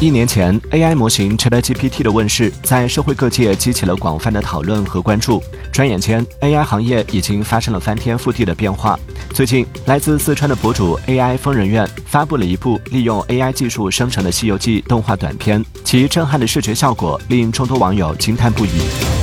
[0.00, 5.42] 一年前 ai 模型 chat gpt 的问世在社会各界激起了广泛的讨论和关注。
[5.72, 8.96] 转眼间 ai 行业已经发生了翻天覆地的变化。
[9.30, 19.17] 最近来自四川的博主 ai 疯人院发布了一部利用 ai 技术生成的西游记动画短片其震撼的视觉效果令众多网友惊叹不已。